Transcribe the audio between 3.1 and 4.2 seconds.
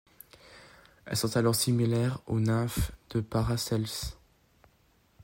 de Paracelse.